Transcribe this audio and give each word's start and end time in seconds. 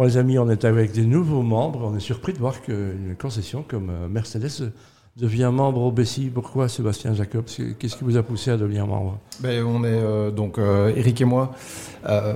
Bon, 0.00 0.06
les 0.06 0.16
amis, 0.16 0.38
on 0.38 0.48
est 0.48 0.64
avec 0.64 0.92
des 0.92 1.04
nouveaux 1.04 1.42
membres. 1.42 1.82
On 1.84 1.94
est 1.94 2.00
surpris 2.00 2.32
de 2.32 2.38
voir 2.38 2.62
qu'une 2.62 3.16
concession 3.20 3.62
comme 3.68 3.90
euh, 3.90 4.08
Mercedes 4.08 4.72
devient 5.18 5.50
membre 5.52 5.82
au 5.82 5.92
Bessie. 5.92 6.30
Pourquoi, 6.32 6.70
Sébastien 6.70 7.12
Jacob? 7.12 7.44
Qu'est-ce 7.78 7.96
qui 7.96 8.04
vous 8.04 8.16
a 8.16 8.22
poussé 8.22 8.50
à 8.50 8.56
devenir 8.56 8.86
membre? 8.86 9.18
Ben, 9.40 9.62
On 9.62 9.84
est 9.84 9.88
euh, 9.88 10.30
donc 10.30 10.56
euh, 10.56 10.90
Eric 10.96 11.20
et 11.20 11.26
moi, 11.26 11.52
euh, 12.08 12.32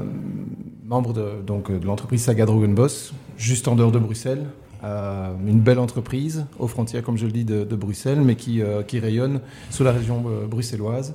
membres 0.85 1.15
de, 1.15 1.41
donc, 1.41 1.73
de 1.73 1.87
l'entreprise 1.87 2.25
Saga 2.25 2.45
Dragon 2.45 2.69
Boss, 2.69 3.15
juste 3.39 3.67
en 3.67 3.77
dehors 3.77 3.93
de 3.93 3.99
Bruxelles. 3.99 4.45
une 4.83 5.61
belle 5.61 5.79
entreprise 5.79 6.45
aux 6.59 6.69
frontières, 6.69 7.03
comme 7.03 7.17
je 7.17 7.25
le 7.25 7.33
dis, 7.33 7.47
de, 7.47 7.77
Bruxelles, 7.77 8.21
mais 8.21 8.37
qui, 8.37 8.61
qui, 8.89 8.99
rayonne 8.99 9.41
sur 9.71 9.85
la 9.85 9.93
région 9.93 10.23
bruxelloise. 10.51 11.15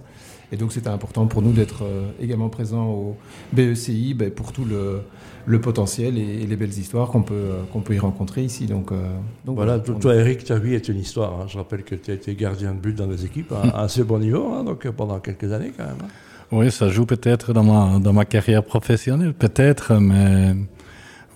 Et 0.51 0.57
donc 0.57 0.73
c'était 0.73 0.89
important 0.89 1.27
pour 1.27 1.41
nous 1.41 1.51
d'être 1.51 1.83
également 2.19 2.49
présents 2.49 2.87
au 2.87 3.17
BECI 3.53 4.15
ben, 4.15 4.31
pour 4.31 4.51
tout 4.51 4.65
le, 4.65 5.01
le 5.49 5.59
potentiel 5.59 6.17
et, 6.17 6.45
les 6.45 6.55
belles 6.55 6.77
histoires 6.77 7.09
qu'on 7.09 7.23
peut, 7.23 7.33
euh, 7.33 7.63
qu'on 7.73 7.81
peut 7.81 7.95
y 7.95 7.99
rencontrer 7.99 8.43
ici. 8.43 8.67
Donc, 8.67 8.91
euh, 8.91 9.01
voilà, 9.45 9.79
toi, 9.79 10.15
Eric, 10.15 10.43
ta 10.43 10.59
vie 10.59 10.75
est 10.75 10.87
une 10.87 10.99
histoire. 10.99 11.41
Hein. 11.41 11.45
Je 11.47 11.57
rappelle 11.57 11.83
que 11.83 11.95
tu 11.95 12.11
as 12.11 12.13
été 12.13 12.35
gardien 12.35 12.73
de 12.73 12.79
but 12.79 12.95
dans 12.95 13.07
des 13.07 13.25
équipes 13.25 13.51
à, 13.51 13.81
assez 13.81 14.03
bon 14.03 14.19
niveau, 14.19 14.53
hein, 14.53 14.63
donc 14.63 14.85
euh, 14.85 14.91
pendant 14.91 15.19
quelques 15.19 15.51
années 15.51 15.73
quand 15.75 15.85
même. 15.85 15.97
Hein. 16.03 16.09
Oui, 16.51 16.71
ça 16.71 16.89
joue 16.89 17.05
peut-être 17.05 17.51
dans 17.53 17.63
ma, 17.63 17.99
dans 17.99 18.13
ma 18.13 18.25
carrière 18.25 18.63
professionnelle, 18.63 19.33
peut-être, 19.33 19.95
mais 19.95 20.55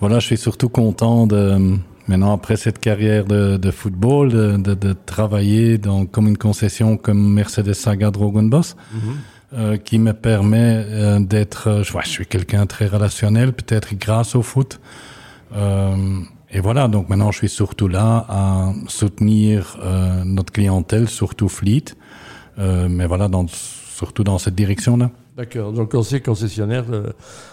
voilà, 0.00 0.18
je 0.18 0.26
suis 0.26 0.36
surtout 0.36 0.68
content 0.68 1.26
de, 1.26 1.76
maintenant, 2.08 2.34
après 2.34 2.56
cette 2.56 2.78
carrière 2.78 3.24
de, 3.24 3.56
de 3.56 3.70
football, 3.70 4.30
de, 4.62 4.74
de, 4.74 4.92
travailler 4.92 5.78
dans, 5.78 6.06
comme 6.06 6.28
une 6.28 6.38
concession 6.38 6.96
comme 6.96 7.32
Mercedes 7.34 7.74
Saga 7.74 8.10
Drogon 8.10 8.44
Boss. 8.44 8.76
Mm-hmm. 8.94 8.98
Euh, 9.56 9.76
qui 9.76 10.00
me 10.00 10.12
permet 10.12 10.84
euh, 10.88 11.20
d'être, 11.20 11.68
euh, 11.68 11.82
je, 11.84 11.92
je 12.02 12.08
suis 12.08 12.26
quelqu'un 12.26 12.66
très 12.66 12.86
relationnel, 12.88 13.52
peut-être 13.52 13.94
grâce 13.94 14.34
au 14.34 14.42
foot. 14.42 14.80
et 16.50 16.60
voilà, 16.60 16.88
donc 16.88 17.08
maintenant 17.08 17.30
je 17.30 17.38
suis 17.38 17.48
surtout 17.48 17.86
là 17.86 18.26
à 18.28 18.72
soutenir 18.88 19.78
notre 20.24 20.52
clientèle, 20.52 21.08
surtout 21.08 21.48
Fleet, 21.48 21.84
mais 22.58 23.06
voilà, 23.06 23.28
dans, 23.28 23.46
surtout 23.48 24.24
dans 24.24 24.38
cette 24.38 24.56
direction-là. 24.56 25.10
D'accord. 25.36 25.72
Donc, 25.72 25.90
quand 25.90 26.04
c'est 26.04 26.20
concessionnaire, 26.20 26.84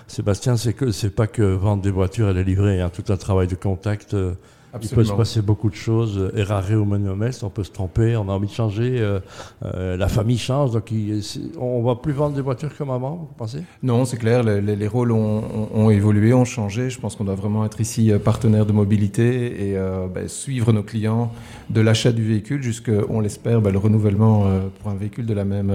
Sébastien, 0.06 0.56
c'est 0.56 0.74
que 0.74 0.92
c'est 0.92 1.10
pas 1.10 1.26
que 1.26 1.42
vendre 1.42 1.82
des 1.82 1.90
voitures 1.90 2.30
et 2.30 2.34
les 2.34 2.44
livrer. 2.44 2.80
Hein, 2.80 2.92
tout 2.94 3.12
un 3.12 3.18
travail 3.18 3.48
de 3.48 3.56
contact 3.56 4.16
il 4.82 4.90
peut 4.90 5.04
se 5.04 5.14
passer 5.14 5.42
beaucoup 5.42 5.70
de 5.70 5.76
choses. 5.76 6.32
Errare 6.36 6.72
ou 6.72 6.86
monomest, 6.86 7.44
on 7.44 7.50
peut 7.50 7.64
se 7.64 7.72
tromper, 7.72 8.16
on 8.16 8.30
a 8.30 8.32
envie 8.32 8.48
de 8.48 8.54
changer. 8.54 9.00
Euh, 9.00 9.20
euh, 9.66 9.98
la 9.98 10.08
famille 10.08 10.38
change, 10.38 10.72
donc 10.72 10.94
on 11.60 11.84
va 11.84 11.96
plus 11.96 12.14
vendre 12.14 12.36
des 12.36 12.42
voitures 12.42 12.76
comme 12.78 12.92
avant, 12.92 13.16
vous 13.16 13.36
pensez? 13.38 13.64
Non, 13.84 14.06
c'est 14.06 14.18
clair. 14.18 14.44
Les, 14.44 14.88
rôles 14.88 15.12
ont, 15.12 15.90
évolué, 15.90 16.34
ont 16.34 16.46
changé. 16.46 16.90
Je 16.90 17.00
pense 17.00 17.16
qu'on 17.16 17.26
doit 17.26 17.36
vraiment 17.36 17.66
être 17.66 17.82
ici 17.82 18.12
euh, 18.12 18.20
partenaire 18.20 18.66
de 18.66 18.72
mobilité 18.72 19.70
et 19.70 19.78
ben, 20.14 20.28
suivre 20.28 20.72
nos 20.72 20.84
clients 20.84 21.32
de 21.70 21.82
l'achat 21.82 22.12
du 22.12 22.24
véhicule 22.24 22.62
jusqu'on 22.62 23.20
l'espère, 23.20 23.62
ben, 23.62 23.72
le 23.72 23.78
renouvellement 23.78 24.46
pour 24.80 24.92
un 24.92 24.96
véhicule 24.96 25.26
de 25.26 25.34
la 25.34 25.46
même, 25.46 25.72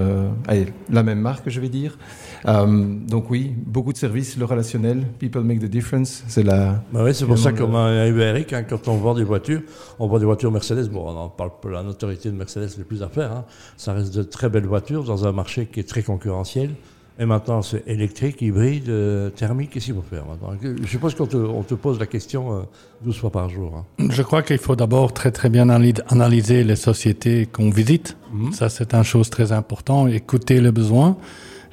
allez, 0.47 0.66
la 0.91 1.03
même 1.03 1.20
marque, 1.20 1.48
je 1.48 1.60
vais 1.60 1.69
dire. 1.69 1.98
Donc 2.44 3.30
oui, 3.30 3.52
beaucoup 3.56 3.92
de 3.92 3.98
services, 3.98 4.36
le 4.36 4.44
relationnel, 4.44 5.04
people 5.18 5.42
make 5.42 5.60
the 5.60 5.64
difference. 5.64 6.24
C'est 6.28 6.42
la. 6.42 6.82
Bah 6.92 7.02
oui, 7.04 7.14
c'est 7.14 7.26
pour 7.26 7.38
ça 7.38 7.52
qu'on 7.52 7.74
a 7.76 8.06
eu 8.06 8.20
Eric 8.20 8.52
hein, 8.52 8.64
quand 8.68 8.88
on 8.88 8.96
vend 8.96 9.14
des 9.14 9.24
voitures, 9.24 9.62
on 9.98 10.06
vend 10.06 10.18
des 10.18 10.24
voitures 10.24 10.52
Mercedes. 10.52 10.88
Bon, 10.90 11.04
on 11.06 11.16
en 11.16 11.28
parle 11.28 11.50
pas, 11.60 11.70
la 11.70 11.82
notoriété 11.82 12.30
de 12.30 12.36
Mercedes 12.36 12.68
n'est 12.78 12.84
plus 12.84 13.02
à 13.02 13.08
faire. 13.08 13.32
Hein. 13.32 13.44
Ça 13.76 13.92
reste 13.92 14.14
de 14.14 14.22
très 14.22 14.48
belles 14.48 14.66
voitures 14.66 15.04
dans 15.04 15.26
un 15.26 15.32
marché 15.32 15.66
qui 15.66 15.80
est 15.80 15.88
très 15.88 16.02
concurrentiel. 16.02 16.70
Et 17.18 17.24
maintenant, 17.24 17.62
c'est 17.62 17.82
électrique, 17.86 18.42
hybride, 18.42 18.90
euh, 18.90 19.30
thermique. 19.30 19.70
Qu'est-ce 19.70 19.86
qu'il 19.86 19.94
faut 19.94 20.02
faire 20.02 20.26
maintenant? 20.26 20.52
Je 20.62 20.86
suppose 20.86 21.14
qu'on 21.14 21.26
te, 21.26 21.36
on 21.36 21.62
te 21.62 21.74
pose 21.74 21.98
la 21.98 22.04
question 22.04 22.66
12 23.02 23.16
euh, 23.16 23.18
fois 23.18 23.30
par 23.30 23.48
jour. 23.48 23.74
Hein. 23.74 24.06
Je 24.10 24.22
crois 24.22 24.42
qu'il 24.42 24.58
faut 24.58 24.76
d'abord 24.76 25.14
très 25.14 25.30
très 25.30 25.48
bien 25.48 25.70
analyser 25.70 26.62
les 26.62 26.76
sociétés 26.76 27.46
qu'on 27.46 27.70
visite. 27.70 28.18
Mhm. 28.32 28.52
Ça, 28.52 28.68
c'est 28.68 28.92
une 28.92 29.02
chose 29.02 29.30
très 29.30 29.52
importante. 29.52 30.10
Écouter 30.10 30.60
les 30.60 30.72
besoins. 30.72 31.16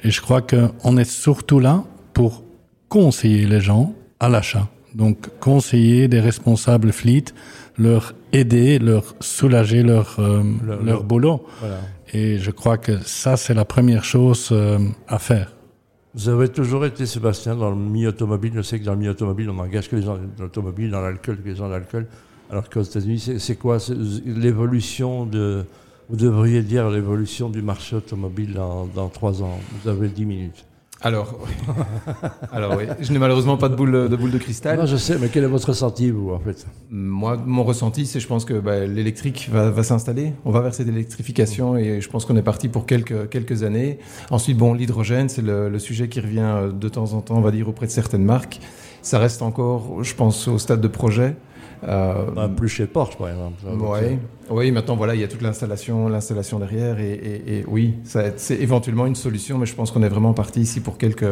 Et 0.04 0.10
je 0.10 0.20
crois 0.20 0.42
qu'on 0.42 0.96
est 0.96 1.10
surtout 1.10 1.58
là 1.58 1.82
pour 2.12 2.44
conseiller 2.88 3.46
les 3.46 3.60
gens 3.60 3.94
à 4.20 4.28
l'achat. 4.28 4.68
Donc 4.94 5.28
conseiller 5.40 6.06
des 6.06 6.20
responsables 6.20 6.92
fleet, 6.92 7.24
leur 7.76 8.14
aider, 8.32 8.78
leur 8.78 9.14
soulager 9.20 9.82
leur, 9.82 10.16
euh, 10.20 10.42
leur, 10.84 11.02
boulot. 11.02 11.44
Et 12.12 12.38
je 12.38 12.50
crois 12.50 12.78
que 12.78 12.98
ça, 13.00 13.36
c'est 13.36 13.54
la 13.54 13.64
première 13.64 14.04
chose 14.04 14.50
euh, 14.52 14.78
à 15.08 15.18
faire. 15.18 15.52
Vous 16.14 16.28
avez 16.28 16.48
toujours 16.48 16.84
été, 16.84 17.06
Sébastien, 17.06 17.56
dans 17.56 17.70
le 17.70 17.76
milieu 17.76 18.10
automobile. 18.10 18.52
Je 18.54 18.62
sais 18.62 18.78
que 18.78 18.84
dans 18.84 18.92
le 18.92 18.98
milieu 18.98 19.10
automobile, 19.10 19.50
on 19.50 19.54
n'engage 19.54 19.88
que 19.88 19.96
les 19.96 20.02
gens 20.02 20.14
de 20.14 20.42
l'automobile, 20.42 20.90
dans 20.90 21.00
l'alcool, 21.00 21.38
que 21.42 21.48
les 21.48 21.56
gens 21.56 21.66
de 21.66 21.72
l'alcool. 21.72 22.06
Alors 22.50 22.70
qu'aux 22.70 22.82
États-Unis, 22.82 23.38
c'est 23.38 23.56
quoi? 23.56 23.78
L'évolution 24.24 25.26
de. 25.26 25.64
Vous 26.10 26.16
devriez 26.16 26.62
dire 26.62 26.90
l'évolution 26.90 27.48
du 27.48 27.62
marché 27.62 27.96
automobile 27.96 28.54
dans, 28.54 28.86
dans 28.86 29.08
trois 29.08 29.42
ans. 29.42 29.58
Vous 29.82 29.88
avez 29.88 30.08
dix 30.08 30.26
minutes. 30.26 30.66
Alors, 31.00 31.38
alors 32.52 32.76
oui. 32.76 32.84
je 33.00 33.12
n'ai 33.12 33.18
malheureusement 33.18 33.58
pas 33.58 33.68
de 33.68 33.74
boule 33.74 34.08
de, 34.08 34.16
boule 34.16 34.30
de 34.30 34.38
cristal. 34.38 34.78
Non, 34.78 34.86
je 34.86 34.96
sais, 34.96 35.18
mais 35.18 35.28
quel 35.28 35.44
est 35.44 35.48
votre 35.48 35.68
ressenti, 35.68 36.10
vous, 36.10 36.30
en 36.30 36.38
fait? 36.38 36.66
Moi, 36.88 37.36
mon 37.44 37.62
ressenti, 37.62 38.06
c'est 38.06 38.20
je 38.20 38.26
pense 38.26 38.46
que 38.46 38.54
bah, 38.54 38.86
l'électrique 38.86 39.50
va, 39.52 39.70
va 39.70 39.82
s'installer. 39.82 40.32
On 40.46 40.50
va 40.50 40.62
vers 40.62 40.74
cette 40.74 40.88
électrification 40.88 41.76
et 41.76 42.00
je 42.00 42.08
pense 42.08 42.24
qu'on 42.24 42.36
est 42.36 42.42
parti 42.42 42.68
pour 42.68 42.86
quelques, 42.86 43.28
quelques 43.28 43.64
années. 43.64 43.98
Ensuite, 44.30 44.56
bon, 44.56 44.72
l'hydrogène, 44.72 45.28
c'est 45.28 45.42
le, 45.42 45.68
le, 45.68 45.78
sujet 45.78 46.08
qui 46.08 46.20
revient 46.20 46.40
euh, 46.40 46.72
de 46.72 46.88
temps 46.88 47.12
en 47.12 47.20
temps, 47.20 47.36
on 47.36 47.42
va 47.42 47.50
dire, 47.50 47.68
auprès 47.68 47.86
de 47.86 47.90
certaines 47.92 48.24
marques. 48.24 48.60
Ça 49.02 49.18
reste 49.18 49.42
encore, 49.42 50.02
je 50.02 50.14
pense, 50.14 50.48
au 50.48 50.58
stade 50.58 50.80
de 50.80 50.88
projet. 50.88 51.36
Euh, 51.86 52.48
plus 52.48 52.68
chez 52.68 52.86
Porsche, 52.86 53.16
par 53.16 53.28
exemple. 53.28 53.62
Oui, 53.66 54.18
oui, 54.50 54.70
maintenant, 54.72 54.96
voilà, 54.96 55.14
il 55.14 55.20
y 55.20 55.24
a 55.24 55.28
toute 55.28 55.42
l'installation, 55.42 56.08
l'installation 56.08 56.58
derrière. 56.58 56.98
Et, 56.98 57.12
et, 57.12 57.58
et 57.58 57.64
oui, 57.66 57.94
c'est 58.04 58.60
éventuellement 58.60 59.06
une 59.06 59.14
solution, 59.14 59.58
mais 59.58 59.66
je 59.66 59.74
pense 59.74 59.90
qu'on 59.90 60.02
est 60.02 60.08
vraiment 60.08 60.32
parti 60.32 60.60
ici 60.60 60.80
pour 60.80 60.98
quelques, 60.98 61.24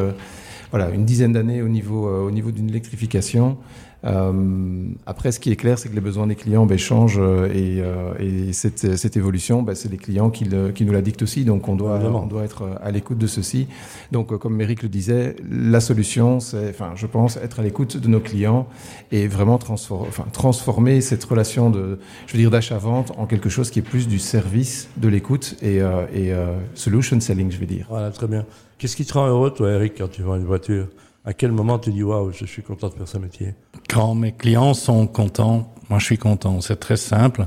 voilà, 0.71 0.91
une 0.91 1.05
dizaine 1.05 1.33
d'années 1.33 1.63
au 1.63 1.69
niveau, 1.69 2.07
euh, 2.09 2.27
au 2.27 2.31
niveau 2.31 2.51
d'une 2.51 2.69
électrification. 2.69 3.57
Euh, 4.05 4.89
après, 5.07 5.33
ce 5.33 5.39
qui 5.39 5.53
est 5.53 5.57
clair, 5.57 5.79
c'est 5.79 5.89
que 5.89 5.95
les 5.95 6.01
besoins 6.01 6.27
des 6.27 6.35
clients 6.35 6.67
ben, 6.67 6.79
changent 6.79 7.21
euh, 7.21 7.47
et, 7.53 7.81
euh, 7.81 8.15
et 8.19 8.53
cette, 8.53 8.97
cette, 8.97 9.17
évolution, 9.17 9.63
ben, 9.63 9.75
c'est 9.75 9.91
les 9.91 9.97
clients 9.97 10.31
qui, 10.31 10.45
le, 10.45 10.73
qui, 10.73 10.85
nous 10.85 10.93
la 10.93 11.03
dictent 11.03 11.23
aussi. 11.23 11.45
Donc, 11.45 11.69
on 11.69 11.77
doit, 11.77 12.01
on 12.01 12.27
doit 12.27 12.43
être 12.43 12.79
à 12.83 12.91
l'écoute 12.91 13.19
de 13.19 13.27
ceci. 13.27 13.69
Donc, 14.11 14.37
comme 14.39 14.61
Eric 14.61 14.83
le 14.83 14.89
disait, 14.89 15.37
la 15.49 15.81
solution, 15.81 16.41
c'est, 16.41 16.71
enfin, 16.71 16.93
je 16.97 17.07
pense, 17.07 17.37
être 17.37 17.61
à 17.61 17.63
l'écoute 17.63 17.97
de 17.97 18.09
nos 18.09 18.21
clients 18.21 18.67
et 19.13 19.29
vraiment 19.29 19.59
transformer, 19.59 20.09
enfin, 20.09 20.25
transformer 20.33 21.01
cette 21.01 21.23
relation 21.25 21.71
de, 21.71 21.99
je 22.27 22.33
veux 22.33 22.39
dire, 22.39 22.51
d'achat-vente 22.51 23.13
en 23.17 23.27
quelque 23.27 23.49
chose 23.49 23.71
qui 23.71 23.79
est 23.79 23.83
plus 23.83 24.09
du 24.09 24.19
service, 24.19 24.89
de 24.97 25.09
l'écoute 25.09 25.57
et, 25.63 25.77
et 26.15 26.33
solution 26.75 27.21
selling, 27.21 27.51
je 27.51 27.59
vais 27.59 27.67
dire. 27.67 27.87
Voilà, 27.89 28.11
très 28.11 28.27
bien. 28.27 28.45
Qu'est-ce 28.79 28.97
qui 28.97 29.05
te 29.05 29.15
rend 29.15 29.29
heureux, 29.29 29.53
toi, 29.53 29.71
Eric, 29.71 29.95
quand 29.99 30.11
tu 30.11 30.23
vends 30.23 30.37
une 30.37 30.45
voiture? 30.45 30.89
À 31.25 31.33
quel 31.33 31.53
moment 31.53 31.79
tu 31.79 31.91
dis 31.91 32.03
waouh, 32.03 32.33
je 32.33 32.45
suis 32.45 32.63
content 32.63 32.89
de 32.89 32.95
faire 32.95 33.09
ce 33.09 33.19
métier? 33.19 33.55
Quand 33.89 34.15
mes 34.15 34.33
clients 34.33 34.75
sont 34.75 35.07
contents, 35.07 35.73
moi 35.89 35.99
je 35.99 36.05
suis 36.05 36.19
content. 36.19 36.61
C'est 36.61 36.81
très 36.81 36.97
simple. 36.97 37.47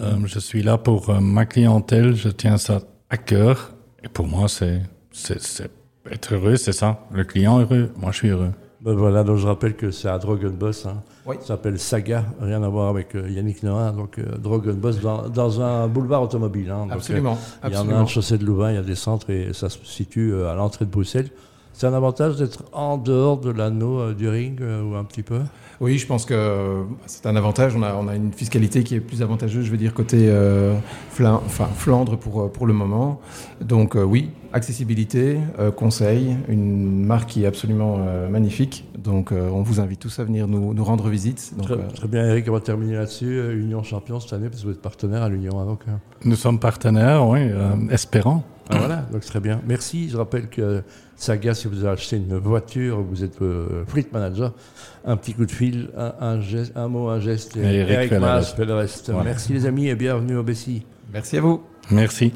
Euh, 0.00 0.16
je 0.26 0.38
suis 0.38 0.62
là 0.62 0.78
pour 0.78 1.10
euh, 1.10 1.20
ma 1.20 1.44
clientèle, 1.44 2.14
je 2.14 2.28
tiens 2.28 2.58
ça 2.58 2.80
à 3.10 3.16
cœur. 3.16 3.74
Et 4.04 4.08
pour 4.08 4.28
moi, 4.28 4.46
c'est 4.48 4.82
être 6.10 6.34
heureux, 6.34 6.56
c'est 6.56 6.72
ça. 6.72 7.06
Le 7.10 7.24
client 7.24 7.58
heureux, 7.58 7.90
moi 7.96 8.12
je 8.12 8.18
suis 8.18 8.28
heureux. 8.28 8.52
Ben 8.80 8.94
voilà, 8.94 9.24
donc 9.24 9.38
je 9.38 9.46
rappelle 9.46 9.74
que 9.74 9.90
c'est 9.90 10.08
à 10.08 10.18
Drogon 10.18 10.50
Boss. 10.50 10.86
Hein. 10.86 11.02
Oui. 11.26 11.34
Ça 11.40 11.48
s'appelle 11.48 11.80
Saga, 11.80 12.26
rien 12.40 12.62
à 12.62 12.68
voir 12.68 12.88
avec 12.88 13.16
euh, 13.16 13.28
Yannick 13.28 13.64
Noah. 13.64 13.90
Donc 13.90 14.18
euh, 14.18 14.36
Drogon 14.38 14.74
Boss 14.74 15.00
dans, 15.00 15.28
dans, 15.28 15.60
un 15.60 15.88
boulevard 15.88 16.22
automobile. 16.22 16.70
Hein. 16.70 16.86
absolument. 16.88 17.36
Il 17.66 17.74
y 17.74 17.76
en 17.76 17.88
a 17.88 17.94
un 17.94 18.06
chaussée 18.06 18.38
de 18.38 18.44
Louvain, 18.44 18.70
il 18.70 18.76
y 18.76 18.78
a 18.78 18.82
des 18.82 18.94
centres 18.94 19.30
et 19.30 19.52
ça 19.52 19.68
se 19.68 19.84
situe 19.84 20.32
à 20.44 20.54
l'entrée 20.54 20.84
de 20.84 20.90
Bruxelles. 20.90 21.28
C'est 21.78 21.86
un 21.86 21.94
avantage 21.94 22.34
d'être 22.34 22.64
en 22.72 22.96
dehors 22.96 23.38
de 23.38 23.50
l'anneau 23.50 24.00
euh, 24.00 24.12
du 24.12 24.28
ring 24.28 24.60
euh, 24.60 24.82
ou 24.82 24.96
un 24.96 25.04
petit 25.04 25.22
peu? 25.22 25.42
Oui, 25.80 25.96
je 25.96 26.08
pense 26.08 26.24
que 26.24 26.34
euh, 26.34 26.82
c'est 27.06 27.24
un 27.24 27.36
avantage. 27.36 27.76
On 27.76 27.84
a, 27.84 27.94
on 27.94 28.08
a 28.08 28.16
une 28.16 28.32
fiscalité 28.32 28.82
qui 28.82 28.96
est 28.96 29.00
plus 29.00 29.22
avantageuse, 29.22 29.64
je 29.64 29.70
veux 29.70 29.76
dire, 29.76 29.94
côté 29.94 30.28
Flandre 31.12 32.18
pour, 32.18 32.50
pour 32.50 32.66
le 32.66 32.72
moment. 32.72 33.20
Donc 33.60 33.94
oui, 33.94 34.30
accessibilité, 34.52 35.38
conseil, 35.76 36.36
une 36.48 37.04
marque 37.04 37.30
qui 37.30 37.44
est 37.44 37.46
absolument 37.46 37.98
magnifique. 38.30 38.84
Donc 38.96 39.32
on 39.32 39.62
vous 39.62 39.80
invite 39.80 40.00
tous 40.00 40.18
à 40.18 40.24
venir 40.24 40.48
nous, 40.48 40.74
nous 40.74 40.84
rendre 40.84 41.08
visite. 41.08 41.52
Donc, 41.56 41.68
très, 41.94 42.08
bien, 42.08 42.26
Eric, 42.26 42.46
on 42.48 42.52
va 42.52 42.60
terminer 42.60 42.94
là-dessus. 42.94 43.52
Union 43.54 43.82
Champion 43.82 44.20
cette 44.20 44.32
année, 44.32 44.48
parce 44.48 44.62
que 44.62 44.66
vous 44.66 44.72
êtes 44.72 44.82
partenaire 44.82 45.22
à 45.22 45.28
l'Union. 45.28 45.60
Hein, 45.60 45.76
Nous 46.24 46.36
sommes 46.36 46.58
partenaires, 46.58 47.26
oui, 47.26 47.40
espérant. 47.90 48.44
Ah, 48.70 48.78
voilà, 48.78 48.96
donc 49.10 49.22
très 49.22 49.40
bien. 49.40 49.60
Merci. 49.66 50.08
Je 50.10 50.16
rappelle 50.16 50.48
que 50.48 50.82
Saga, 51.16 51.54
si 51.54 51.68
vous 51.68 51.84
avez 51.84 51.94
acheté 51.94 52.16
une 52.16 52.36
voiture, 52.36 53.00
vous 53.00 53.24
êtes 53.24 53.40
euh, 53.40 53.84
fleet 53.86 54.08
manager, 54.12 54.52
un 55.04 55.16
petit 55.16 55.32
coup 55.32 55.46
de 55.46 55.50
fil, 55.50 55.90
un, 55.96 56.40
geste, 56.40 56.72
un 56.76 56.88
mot, 56.88 57.08
un 57.08 57.20
geste, 57.20 57.56
et, 57.56 57.60
Eric, 57.60 58.12
Eric 58.12 58.12
Mas 58.20 58.54
fait 58.54 58.64
le 58.64 58.74
reste. 58.74 59.10
Merci 59.24 59.52
les 59.52 59.66
amis 59.66 59.88
et 59.88 59.94
bienvenue 59.94 60.36
au 60.36 60.42
Bessie. 60.42 60.84
Merci 61.12 61.38
à 61.38 61.40
vous. 61.40 61.62
Merci. 61.90 62.32